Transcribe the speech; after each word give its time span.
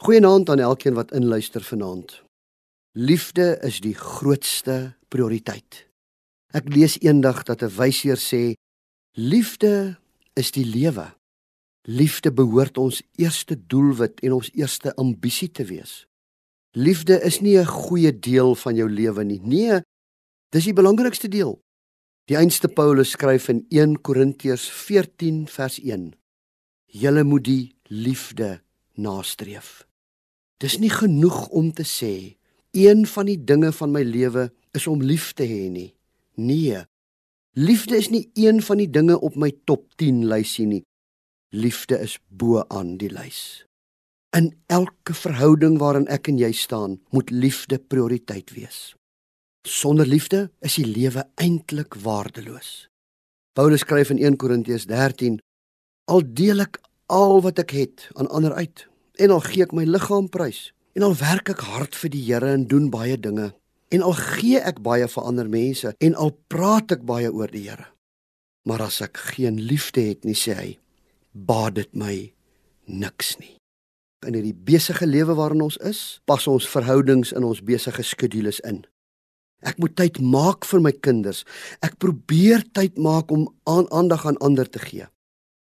Goeienaand 0.00 0.48
aan 0.48 0.58
elkeen 0.58 0.94
wat 0.94 1.12
inluister 1.12 1.60
vanaand. 1.62 2.22
Liefde 2.92 3.58
is 3.62 3.80
die 3.84 3.94
grootste 3.94 4.94
prioriteit. 5.12 5.82
Ek 6.56 6.70
lees 6.72 6.94
eendag 7.04 7.42
dat 7.44 7.60
'n 7.62 7.68
wysheer 7.76 8.16
sê 8.16 8.56
liefde 9.12 10.00
is 10.32 10.50
die 10.56 10.64
lewe. 10.64 11.04
Liefde 11.84 12.32
behoort 12.32 12.78
ons 12.78 13.02
eerste 13.16 13.66
doelwit 13.66 14.20
en 14.20 14.32
ons 14.32 14.50
eerste 14.54 14.94
ambisie 14.96 15.50
te 15.50 15.64
wees. 15.64 16.06
Liefde 16.72 17.20
is 17.20 17.40
nie 17.40 17.58
'n 17.58 17.66
goeie 17.66 18.18
deel 18.18 18.54
van 18.54 18.74
jou 18.74 18.88
lewe 18.88 19.24
nie. 19.24 19.40
Nee, 19.42 19.80
dis 20.48 20.64
die 20.64 20.72
belangrikste 20.80 21.28
deel. 21.28 21.60
Die 22.24 22.36
einste 22.36 22.68
Paulus 22.68 23.10
skryf 23.10 23.48
in 23.48 23.66
1 23.68 24.00
Korintiërs 24.00 24.70
14 24.70 25.46
vers 25.48 25.78
1: 25.78 26.14
Julle 26.86 27.24
moet 27.24 27.44
die 27.44 27.74
liefde 27.82 28.62
nastreef. 28.94 29.89
Dis 30.60 30.76
nie 30.78 30.92
genoeg 30.92 31.48
om 31.48 31.72
te 31.72 31.86
sê 31.88 32.36
een 32.76 33.06
van 33.08 33.26
die 33.26 33.38
dinge 33.44 33.72
van 33.72 33.90
my 33.94 34.02
lewe 34.04 34.50
is 34.76 34.86
om 34.86 35.02
lief 35.02 35.32
te 35.34 35.46
hê 35.48 35.70
nie. 35.72 35.88
Nee. 36.36 36.84
Liefde 37.56 37.96
is 37.96 38.10
nie 38.12 38.28
een 38.38 38.60
van 38.62 38.78
die 38.78 38.90
dinge 38.90 39.16
op 39.18 39.36
my 39.40 39.50
top 39.64 39.88
10 39.96 40.26
lysie 40.28 40.66
nie. 40.68 40.82
Liefde 41.50 41.98
is 41.98 42.18
bo 42.28 42.62
aan 42.68 42.94
die 43.00 43.10
lys. 43.10 43.64
In 44.36 44.52
elke 44.70 45.16
verhouding 45.16 45.80
waarin 45.80 46.06
ek 46.06 46.28
en 46.30 46.38
jy 46.38 46.52
staan, 46.54 47.00
moet 47.10 47.32
liefde 47.34 47.80
prioriteit 47.80 48.52
wees. 48.54 48.92
Sonder 49.66 50.06
liefde 50.06 50.50
is 50.62 50.76
die 50.78 50.86
lewe 50.86 51.24
eintlik 51.34 51.96
waardeloos. 52.04 52.86
Paulus 53.56 53.82
skryf 53.82 54.12
in 54.14 54.22
1 54.22 54.38
Korintiërs 54.38 54.86
13: 54.86 55.40
Al 56.06 56.22
deel 56.22 56.62
ek 56.62 56.78
al 57.10 57.40
wat 57.42 57.58
ek 57.58 57.74
het 57.74 58.06
aan 58.14 58.30
ander 58.30 58.54
uit 58.54 58.86
en 59.20 59.34
al 59.34 59.42
gee 59.44 59.64
ek 59.66 59.74
my 59.76 59.84
liggaam 59.84 60.28
prys. 60.32 60.70
En 60.96 61.06
al 61.06 61.14
werk 61.20 61.52
ek 61.52 61.62
hard 61.68 61.94
vir 61.94 62.10
die 62.10 62.24
Here 62.26 62.50
en 62.56 62.66
doen 62.66 62.90
baie 62.90 63.18
dinge. 63.20 63.52
En 63.90 64.02
al 64.06 64.16
gee 64.18 64.58
ek 64.58 64.82
baie 64.82 65.06
vir 65.08 65.26
ander 65.26 65.48
mense 65.50 65.94
en 65.98 66.14
al 66.14 66.32
praat 66.52 66.92
ek 66.96 67.06
baie 67.06 67.30
oor 67.30 67.50
die 67.50 67.68
Here. 67.68 67.88
Maar 68.66 68.86
as 68.88 69.00
ek 69.04 69.18
geen 69.34 69.60
liefde 69.60 70.02
het 70.10 70.26
nie 70.26 70.36
sê 70.38 70.56
hy 70.56 70.70
baat 71.32 71.78
dit 71.78 71.90
my 71.94 72.14
niks 72.90 73.36
nie. 73.40 73.56
In 74.26 74.36
hierdie 74.36 74.54
besige 74.54 75.06
lewe 75.08 75.34
waarin 75.38 75.64
ons 75.64 75.78
is 75.86 76.20
pas 76.28 76.44
ons 76.50 76.68
verhoudings 76.68 77.32
in 77.32 77.46
ons 77.46 77.62
besige 77.64 78.04
skedules 78.04 78.60
in. 78.68 78.82
Ek 79.64 79.78
moet 79.80 79.94
tyd 79.96 80.20
maak 80.20 80.64
vir 80.68 80.82
my 80.84 80.92
kinders. 80.92 81.44
Ek 81.84 81.98
probeer 82.00 82.64
tyd 82.76 82.98
maak 83.00 83.32
om 83.32 83.48
aan 83.68 83.88
aandag 83.92 84.26
aan 84.28 84.40
ander 84.44 84.68
te 84.68 84.80
gee. 84.82 85.08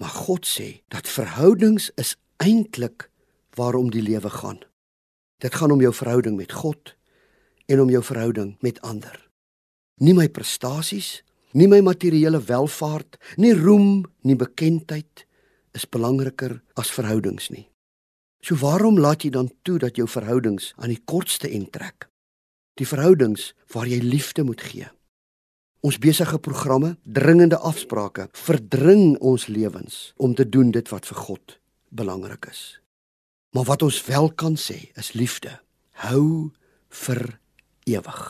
Maar 0.00 0.14
God 0.26 0.48
sê 0.48 0.82
dat 0.92 1.08
verhoudings 1.08 1.90
is 2.00 2.16
eintlik 2.42 3.08
waarom 3.56 3.90
die 3.90 4.04
lewe 4.04 4.30
gaan 4.30 4.60
dit 5.42 5.54
gaan 5.54 5.74
om 5.74 5.80
jou 5.80 5.92
verhouding 5.94 6.36
met 6.36 6.52
God 6.52 6.94
en 7.66 7.80
om 7.80 7.90
jou 7.90 8.02
verhouding 8.04 8.56
met 8.60 8.80
ander 8.80 9.18
nie 10.00 10.14
my 10.14 10.28
prestasies 10.28 11.20
nie 11.52 11.68
my 11.68 11.80
materiële 11.84 12.40
welfaart 12.48 13.18
nie 13.36 13.52
roem 13.56 14.02
nie 14.24 14.38
bekendheid 14.38 15.26
is 15.72 15.88
belangriker 15.88 16.60
as 16.76 16.92
verhoudings 16.92 17.50
nie. 17.52 17.68
So 18.42 18.58
waarom 18.60 18.98
laat 19.00 19.24
jy 19.24 19.32
dan 19.32 19.50
toe 19.62 19.78
dat 19.78 19.96
jou 19.96 20.08
verhoudings 20.08 20.72
aan 20.76 20.92
die 20.92 21.02
kortste 21.04 21.48
end 21.48 21.72
trek? 21.72 22.08
Die 22.80 22.88
verhoudings 22.88 23.52
waar 23.72 23.88
jy 23.88 24.00
liefde 24.02 24.44
moet 24.44 24.60
gee. 24.64 24.88
Ons 25.82 25.98
besige 25.98 26.38
programme, 26.38 26.96
dringende 27.02 27.58
afsprake 27.58 28.28
verdring 28.32 29.16
ons 29.18 29.48
lewens 29.50 30.12
om 30.16 30.34
te 30.34 30.48
doen 30.48 30.70
dit 30.70 30.88
wat 30.88 31.06
vir 31.06 31.24
God 31.26 31.58
belangrik 31.90 32.48
is. 32.50 32.81
Maar 33.52 33.64
wat 33.64 33.82
ons 33.82 34.04
wel 34.04 34.32
kan 34.32 34.56
sê 34.56 34.88
is 34.96 35.12
liefde 35.12 35.60
hou 36.08 36.50
vir 36.88 37.20
ewig. 37.84 38.22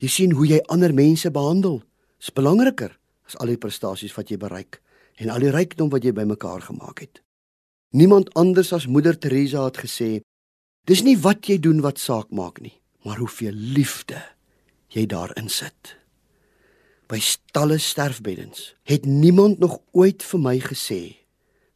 Jy 0.00 0.08
sien 0.08 0.32
hoe 0.32 0.46
jy 0.48 0.60
ander 0.72 0.94
mense 0.94 1.30
behandel, 1.30 1.82
is 2.16 2.32
belangriker 2.32 2.94
as 3.28 3.36
al 3.42 3.52
die 3.52 3.60
prestasies 3.60 4.14
wat 4.16 4.32
jy 4.32 4.38
bereik 4.40 4.80
en 5.20 5.30
al 5.30 5.44
die 5.44 5.52
rykdom 5.52 5.90
wat 5.92 6.06
jy 6.06 6.14
bymekaar 6.16 6.64
gemaak 6.64 7.04
het. 7.04 7.20
Niemand 7.92 8.32
anders 8.38 8.72
as 8.72 8.88
Moeder 8.88 9.18
Teresa 9.20 9.66
het 9.66 9.82
gesê: 9.84 10.22
"Dis 10.88 11.02
nie 11.02 11.18
wat 11.18 11.46
jy 11.46 11.58
doen 11.60 11.82
wat 11.84 11.98
saak 11.98 12.30
maak 12.30 12.60
nie, 12.60 12.80
maar 13.04 13.18
hoeveel 13.18 13.52
liefde 13.52 14.22
jy 14.88 15.06
daarin 15.06 15.48
sit." 15.48 15.96
By 17.08 17.20
stalle 17.20 17.78
sterfbeddens 17.78 18.74
het 18.82 19.04
niemand 19.04 19.58
nog 19.58 19.78
ooit 19.92 20.22
vir 20.22 20.40
my 20.40 20.58
gesê: 20.58 21.16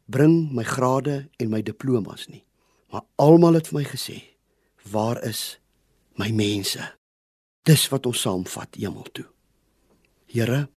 "Bring 0.09 0.53
my 0.53 0.64
grade 0.64 1.28
en 1.36 1.50
my 1.50 1.62
diplomas 1.62 2.28
nie." 2.28 2.47
Maar 2.96 3.04
almal 3.20 3.58
het 3.58 3.66
vir 3.68 3.76
my 3.76 3.84
gesê: 3.84 4.16
"Waar 4.88 5.18
is 5.22 5.58
my 6.16 6.30
mense?" 6.32 6.80
Dis 7.68 7.88
wat 7.92 8.06
ons 8.06 8.20
saamvat 8.20 8.78
hemel 8.80 9.04
toe. 9.12 9.26
Here, 10.26 10.70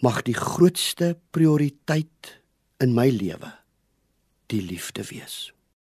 mag 0.00 0.22
die 0.22 0.34
grootste 0.34 1.18
prioriteit 1.30 2.40
in 2.80 2.94
my 2.94 3.10
lewe 3.10 3.52
die 4.46 4.62
liefde 4.62 5.04
wees. 5.04 5.52